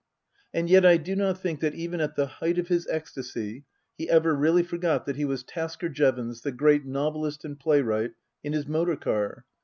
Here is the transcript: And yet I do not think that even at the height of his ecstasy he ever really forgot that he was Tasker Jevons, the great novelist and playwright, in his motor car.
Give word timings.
And 0.51 0.67
yet 0.67 0.83
I 0.83 0.97
do 0.97 1.15
not 1.15 1.39
think 1.39 1.59
that 1.59 1.75
even 1.75 2.01
at 2.01 2.15
the 2.15 2.25
height 2.25 2.57
of 2.57 2.69
his 2.69 2.87
ecstasy 2.89 3.65
he 3.99 4.09
ever 4.09 4.33
really 4.33 4.63
forgot 4.63 5.05
that 5.05 5.15
he 5.15 5.25
was 5.25 5.43
Tasker 5.43 5.89
Jevons, 5.89 6.41
the 6.41 6.51
great 6.51 6.87
novelist 6.87 7.45
and 7.45 7.59
playwright, 7.59 8.13
in 8.43 8.53
his 8.53 8.65
motor 8.65 8.95
car. 8.95 9.45